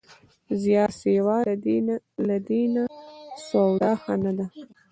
[0.61, 1.37] زیات سیوا
[2.27, 2.83] له دې نه،
[3.47, 4.45] سودا ښه نه ده